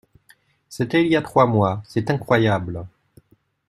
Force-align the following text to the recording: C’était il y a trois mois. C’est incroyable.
C’était 0.67 1.05
il 1.05 1.11
y 1.11 1.15
a 1.15 1.21
trois 1.21 1.45
mois. 1.45 1.83
C’est 1.85 2.09
incroyable. 2.09 2.87